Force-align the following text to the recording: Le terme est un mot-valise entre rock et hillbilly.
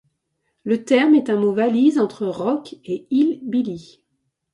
Le 0.63 0.83
terme 0.83 1.13
est 1.13 1.29
un 1.29 1.35
mot-valise 1.39 1.99
entre 1.99 2.25
rock 2.25 2.73
et 2.85 3.05
hillbilly. 3.11 4.01